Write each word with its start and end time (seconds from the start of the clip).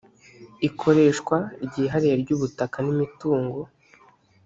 ikoreshwa 0.67 1.37
ryihariye 1.65 2.15
ry 2.21 2.29
ubutaka 2.35 2.77
n 2.85 2.87
imitungo 2.93 3.59